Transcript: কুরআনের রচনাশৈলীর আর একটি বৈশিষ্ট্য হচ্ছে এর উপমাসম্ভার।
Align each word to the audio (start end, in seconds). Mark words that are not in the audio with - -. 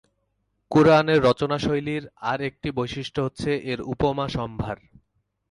কুরআনের 0.71 1.19
রচনাশৈলীর 1.23 2.03
আর 2.21 2.39
একটি 2.41 2.67
বৈশিষ্ট্য 2.71 3.19
হচ্ছে 3.21 3.51
এর 3.71 3.79
উপমাসম্ভার। 3.93 4.77